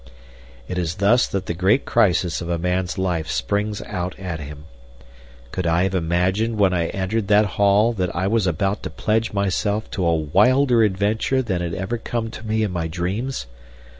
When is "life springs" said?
2.97-3.83